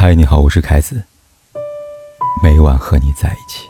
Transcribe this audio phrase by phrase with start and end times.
[0.00, 1.02] 嗨，你好，我是凯子。
[2.40, 3.68] 每晚和你在一起。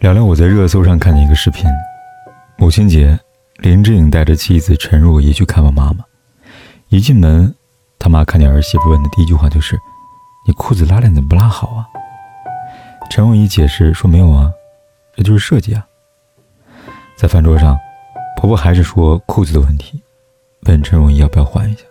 [0.00, 1.64] 聊聊我在热搜上看见一个视频：
[2.58, 3.18] 母亲节，
[3.60, 6.04] 林志颖带着妻子陈若仪去看望妈妈。
[6.90, 7.54] 一进门，
[7.98, 9.80] 他妈看见儿媳妇问的第一句话就是
[10.46, 11.88] ：“你裤子拉链怎么不拉好啊？”
[13.10, 14.52] 陈若仪解释说：“没有啊，
[15.16, 15.86] 这就是设计啊。”
[17.16, 17.78] 在饭桌上。
[18.36, 20.02] 婆婆还是说裤子的问题，
[20.66, 21.82] 问陈荣仪要不要换一下。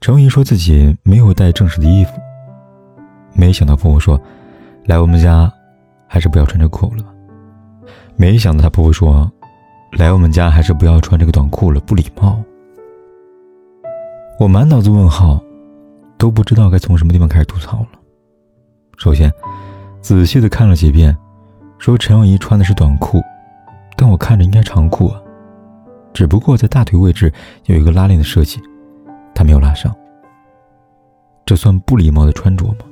[0.00, 2.12] 陈荣仪说自己没有带正式的衣服。
[3.32, 4.20] 没想到婆婆说
[4.84, 5.50] ：“来我们家，
[6.06, 7.08] 还是不要穿这裤了吧。”
[8.16, 9.30] 没想到她婆婆说
[9.92, 12.38] ：“来我们家，还是不要穿这个短裤了，不礼貌。”
[14.38, 15.42] 我满脑子问号，
[16.18, 17.88] 都不知道该从什么地方开始吐槽了。
[18.98, 19.32] 首先，
[20.00, 21.16] 仔细的看了几遍，
[21.78, 23.22] 说陈荣仪穿的是短裤。
[24.04, 25.18] 但我看着应该长裤啊，
[26.12, 27.32] 只不过在大腿位置
[27.64, 28.60] 有一个拉链的设计，
[29.34, 29.96] 他没有拉上。
[31.46, 32.84] 这算不礼貌的穿着吗？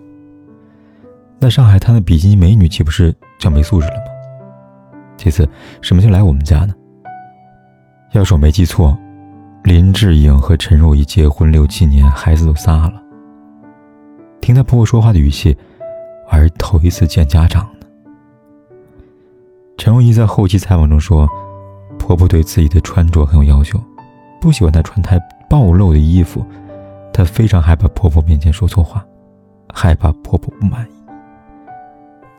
[1.39, 4.97] 那上海滩的比基尼美女岂不是叫没素质了吗？
[5.19, 5.47] 其次，
[5.83, 6.73] 什么叫来我们家呢？
[8.12, 8.98] 要是我没记错，
[9.64, 12.95] 林志颖和陈若仪结婚六七年，孩子都仨了。
[14.41, 15.55] 听她婆婆说话的语气，
[16.27, 17.69] 还是头一次见家长。
[19.77, 21.28] 陈若仪在后期采访中说
[21.98, 23.81] ：“婆婆对自己的穿着很有要求，
[24.41, 26.45] 不喜欢她穿太暴露的衣服。
[27.12, 29.05] 她非常害怕婆婆面前说错话，
[29.73, 30.92] 害怕婆婆不满意。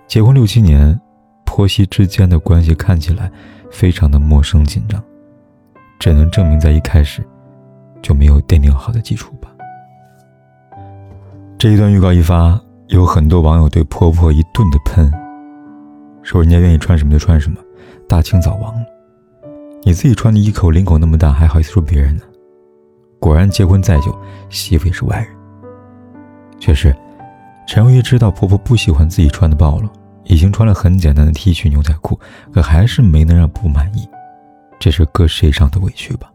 [0.08, 1.00] 结婚六七年，
[1.46, 3.30] 婆媳之间的关系看起来
[3.70, 5.04] 非常的陌生紧张，
[6.00, 7.22] 只能证明在一开始
[8.02, 9.50] 就没有奠定好的基础吧。”
[11.58, 15.12] 这一段预告一发，有很多网友对婆婆一顿的喷。
[16.24, 17.58] 说人家愿意穿什么就穿什么，
[18.08, 18.82] 大清早亡了。
[19.84, 22.24] 你自己穿的衣口领口那么大，还好意思说别人呢？
[23.20, 24.18] 果然结婚再久，
[24.50, 25.28] 媳妇也是外人。
[26.60, 26.96] 确实，
[27.68, 29.90] 陈若仪知道婆婆不喜欢自己穿的暴露，
[30.24, 32.18] 已经穿了很简单的 T 恤牛仔裤，
[32.54, 34.08] 可还是没能让不满意。
[34.80, 36.32] 这是搁谁上的委屈吧？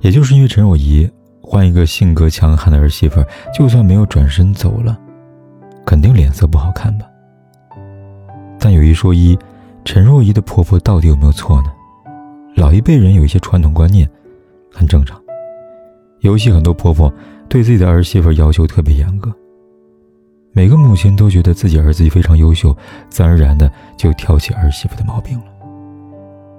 [0.00, 1.08] 也就是因为陈若仪
[1.40, 3.24] 换一个性格强悍的儿媳妇，
[3.56, 4.98] 就算没有转身走了，
[5.84, 7.06] 肯定脸色不好看吧？
[8.58, 9.38] 但有一说一，
[9.84, 11.72] 陈若仪的婆婆到底有没有错呢？
[12.54, 14.08] 老一辈人有一些传统观念，
[14.72, 15.20] 很正常。
[16.20, 17.12] 尤其很多婆婆
[17.48, 19.32] 对自己的儿媳妇要求特别严格。
[20.52, 22.74] 每个母亲都觉得自己儿子非常优秀，
[23.10, 25.44] 自然而然的就挑起儿媳妇的毛病了。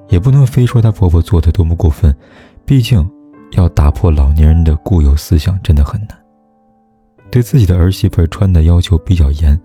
[0.09, 2.15] 也不能非说她婆婆做的多么过分，
[2.63, 3.05] 毕竟
[3.53, 6.09] 要打破老年人的固有思想真的很难。
[7.31, 9.59] 对自己的儿媳妇穿的要求比较严，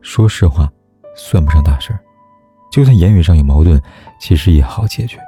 [0.00, 0.72] 说实话。
[1.16, 1.98] 算不上大事儿，
[2.70, 3.80] 就算言语上有矛盾，
[4.20, 5.18] 其实也好解决。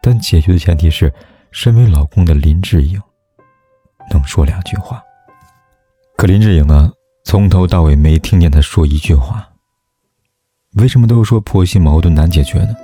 [0.00, 1.12] 但解决的前提是，
[1.50, 3.00] 身为老公的林志颖
[4.10, 5.02] 能说两句话。
[6.16, 6.90] 可林志颖呢，
[7.24, 9.48] 从头到尾没听见他说一句话。
[10.74, 12.74] 为什么都说婆媳矛盾难解决呢？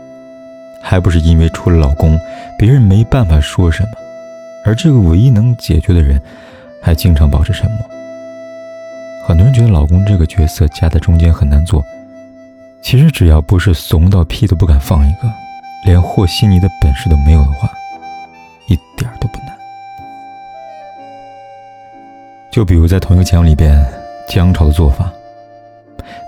[0.82, 2.18] 还不是因为除了老公，
[2.58, 3.90] 别人没办法说什么，
[4.64, 6.22] 而这个唯一能解决的人，
[6.80, 7.78] 还经常保持沉默。
[9.26, 11.84] 很多人觉得老公这个角色夹在中间很难做。
[12.80, 15.30] 其实只要不是怂到屁都不敢放一个，
[15.84, 17.68] 连和稀泥的本事都没有的话，
[18.68, 19.48] 一点都不难。
[22.50, 23.84] 就比如在同一个节目里边，
[24.28, 25.12] 姜潮的做法。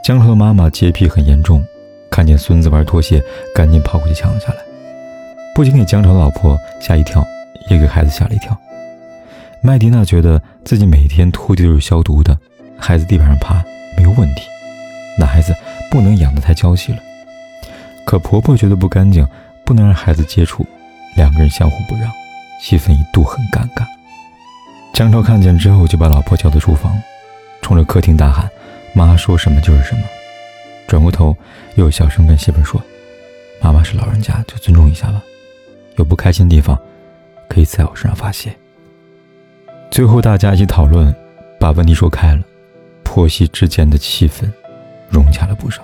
[0.05, 1.65] 姜潮的妈妈洁癖很严重，
[2.11, 3.23] 看见孙子玩拖鞋，
[3.55, 4.59] 赶紧跑过去抢了下来，
[5.55, 7.25] 不仅给姜潮的老婆吓一跳，
[7.71, 8.57] 也给孩子吓了一跳。
[9.63, 12.37] 麦迪娜觉得自己每天拖地都是消毒的，
[12.77, 13.65] 孩子地板上爬
[13.97, 14.43] 没有问题，
[15.19, 15.55] 那孩子。
[15.91, 16.99] 不能养得太娇气了，
[18.07, 19.27] 可婆婆觉得不干净，
[19.65, 20.65] 不能让孩子接触，
[21.17, 22.09] 两个人相互不让，
[22.63, 23.85] 气氛一度很尴尬。
[24.95, 26.97] 江超看见之后，就把老婆叫到厨房，
[27.61, 28.49] 冲着客厅大喊
[28.95, 30.03] ：“妈说什么就是什么。”
[30.87, 31.37] 转过头，
[31.75, 32.81] 又小声跟媳妇说
[33.61, 35.21] ：“妈妈是老人家，就尊重一下吧，
[35.97, 36.79] 有不开心的地方，
[37.49, 38.55] 可以在我身上发泄。”
[39.91, 41.13] 最后大家一起讨论，
[41.59, 42.43] 把问题说开了，
[43.03, 44.49] 婆媳之间的气氛。
[45.13, 45.83] 融洽了不少。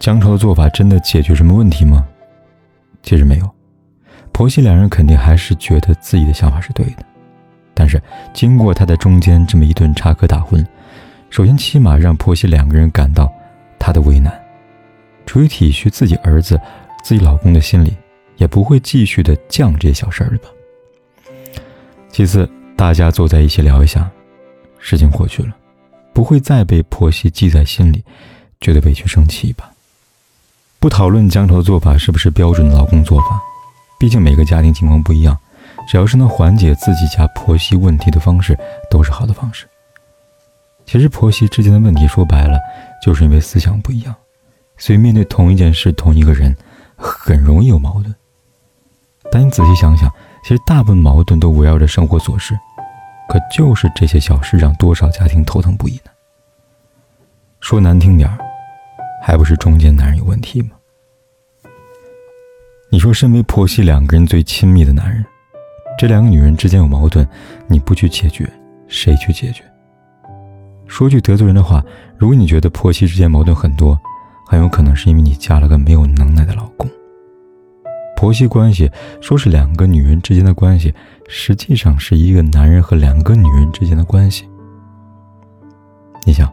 [0.00, 2.08] 姜潮的做法真的解决什么问题吗？
[3.02, 3.48] 其实没有，
[4.32, 7.04] 婆媳两人肯定还是觉得自己的想法是对的。
[7.74, 8.02] 但是
[8.32, 10.66] 经过他在中间这么一顿插科打诨，
[11.28, 13.30] 首先起码让婆媳两个人感到
[13.78, 14.32] 他的为难，
[15.26, 16.58] 出于体恤自己儿子、
[17.04, 17.94] 自己老公的心理，
[18.38, 20.48] 也不会继续的犟这些小事儿了吧。
[22.08, 24.10] 其次，大家坐在一起聊一下，
[24.78, 25.54] 事情过去了。
[26.14, 28.02] 不会再被婆媳记在心里，
[28.60, 29.70] 觉得委屈生气吧？
[30.80, 33.38] 不讨论江头的做法是不是标准的老公做法，
[33.98, 35.38] 毕竟每个家庭情况不一样，
[35.86, 38.58] 只要是能缓解自己家婆媳问题的方式，
[38.90, 39.66] 都是好的方式。
[40.86, 42.58] 其实婆媳之间的问题说白了，
[43.04, 44.14] 就是因为思想不一样，
[44.78, 46.56] 所以面对同一件事、同一个人，
[46.96, 48.14] 很容易有矛盾。
[49.30, 50.10] 但你仔细想想，
[50.42, 52.58] 其实大部分矛盾都围绕着生活琐事，
[53.28, 56.10] 可就是这些小事让多少家庭头疼不已呢？
[57.60, 58.38] 说难听点儿，
[59.20, 60.70] 还不是中间男人有问题吗？
[62.90, 65.24] 你说，身为婆媳两个人最亲密的男人，
[65.98, 67.26] 这两个女人之间有矛盾，
[67.68, 68.50] 你不去解决，
[68.88, 69.62] 谁去解决？
[70.86, 71.84] 说句得罪人的话，
[72.16, 73.96] 如果你觉得婆媳之间矛盾很多，
[74.48, 76.90] 很有可能是因为你嫁了个没有能耐的老公。
[78.16, 78.90] 婆媳关系
[79.20, 80.92] 说是两个女人之间的关系，
[81.28, 84.48] 实际上是一个男人和两个女人之间的关系。
[86.26, 86.52] 你想，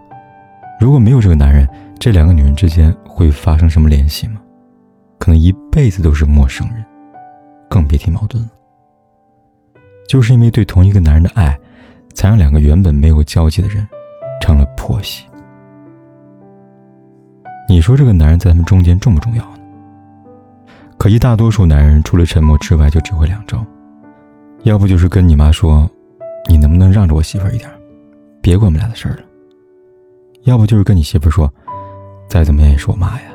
[0.79, 1.67] 如果没有这个男人，
[1.99, 4.41] 这两个女人之间会发生什么联系吗？
[5.19, 6.85] 可能一辈子都是陌生人，
[7.69, 8.49] 更别提矛盾了。
[10.07, 11.57] 就是因为对同一个男人的爱，
[12.13, 13.85] 才让两个原本没有交集的人，
[14.39, 15.25] 成了婆媳。
[17.67, 19.59] 你说这个男人在他们中间重不重要呢？
[20.97, 23.65] 可一大多数男人除了沉默之外，就只会两招：
[24.63, 25.89] 要不就是跟你妈说，
[26.47, 27.69] 你能不能让着我媳妇儿一点，
[28.41, 29.21] 别管我们俩的事儿了；
[30.44, 31.53] 要不就是跟你媳妇儿说，
[32.27, 33.29] 再怎么样也是我妈呀。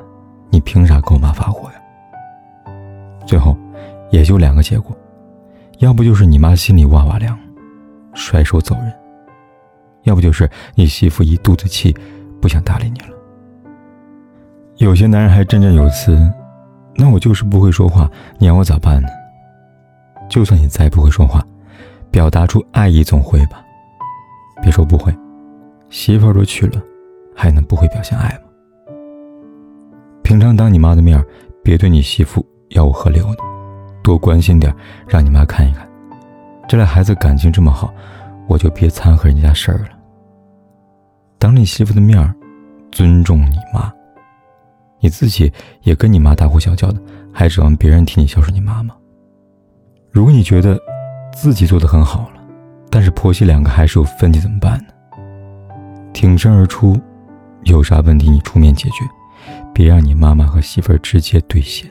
[0.50, 1.76] 你凭啥跟我妈发火呀？
[3.26, 3.56] 最后，
[4.10, 4.94] 也就两个结果，
[5.78, 7.38] 要不就是你妈心里哇哇凉，
[8.12, 8.90] 甩手走人；
[10.02, 11.96] 要不就是你媳妇一肚子气，
[12.40, 13.16] 不想搭理你了。
[14.76, 16.30] 有些男人还振振有词
[16.96, 19.08] ：“那我就是不会说话，你让我咋办呢？”
[20.28, 21.42] 就算你再不会说话，
[22.10, 23.64] 表达出爱意总会吧？
[24.62, 25.14] 别说不会，
[25.88, 26.82] 媳妇都娶了，
[27.34, 28.51] 还能不会表现爱吗？
[30.22, 31.22] 平常当你妈的面
[31.62, 33.42] 别对你媳妇吆五喝六的，
[34.02, 34.74] 多关心点，
[35.06, 35.86] 让你妈看一看，
[36.68, 37.92] 这俩孩子感情这么好，
[38.48, 39.90] 我就别掺和人家事儿了。
[41.38, 42.34] 当你媳妇的面
[42.90, 43.92] 尊重你妈，
[45.00, 45.52] 你自己
[45.82, 47.00] 也跟你妈大呼小叫的，
[47.32, 48.94] 还指望别人替你孝顺你妈吗？
[50.10, 50.78] 如果你觉得
[51.34, 52.40] 自己做的很好了，
[52.90, 54.86] 但是婆媳两个还是有分歧，怎么办呢？
[56.12, 56.98] 挺身而出，
[57.64, 59.04] 有啥问题你出面解决。
[59.74, 61.90] 别让你妈妈和媳妇儿直接对线。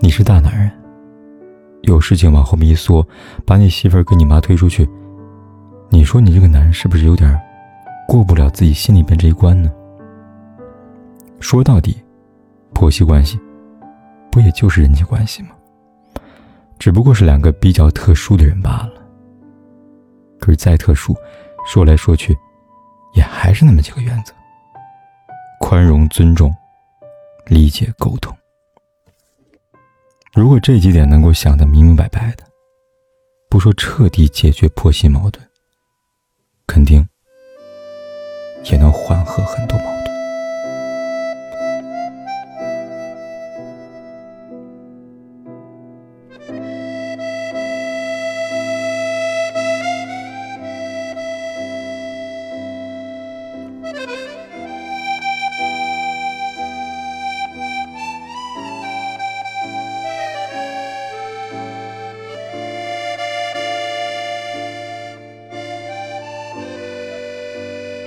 [0.00, 0.70] 你是大男人，
[1.82, 3.06] 有事情往后面一缩，
[3.46, 4.88] 把你媳妇儿跟你妈推出去，
[5.88, 7.40] 你说你这个男人是不是有点
[8.08, 9.70] 过不了自己心里边这一关呢？
[11.38, 11.96] 说到底，
[12.72, 13.38] 婆媳关系
[14.30, 15.50] 不也就是人际关系吗？
[16.78, 18.94] 只不过是两个比较特殊的人罢了。
[20.40, 21.14] 可是再特殊，
[21.64, 22.36] 说来说去，
[23.14, 24.34] 也还是那么几个原则。
[25.64, 26.52] 宽容、尊重、
[27.46, 28.36] 理解、沟通。
[30.34, 32.44] 如果这几点能够想得明明白白的，
[33.48, 35.48] 不说彻底解决婆媳矛盾，
[36.66, 37.08] 肯定
[38.64, 40.11] 也能缓和很多矛盾。